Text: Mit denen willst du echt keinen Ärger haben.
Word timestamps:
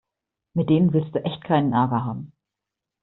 Mit 0.55 0.71
denen 0.71 0.93
willst 0.93 1.13
du 1.13 1.23
echt 1.23 1.43
keinen 1.43 1.73
Ärger 1.73 2.03
haben. 2.05 2.31